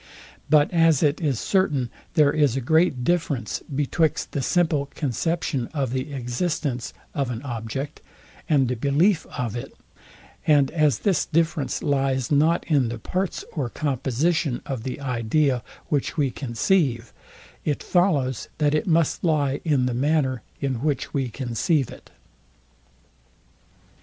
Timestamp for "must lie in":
18.87-19.85